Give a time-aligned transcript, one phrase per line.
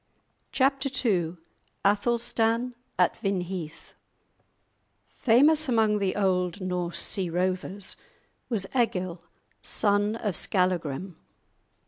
[0.51, 1.37] *Chapter II*
[1.85, 3.93] *Athelstan at Vinheath*
[5.13, 7.97] Famous among the old Norse sea rovers
[8.49, 9.21] was Egil,
[9.61, 11.17] son of Skallagrim.